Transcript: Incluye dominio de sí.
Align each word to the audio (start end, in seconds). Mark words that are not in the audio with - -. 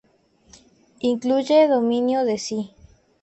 Incluye 1.01 1.67
dominio 1.67 2.25
de 2.25 2.39
sí. 2.39 2.71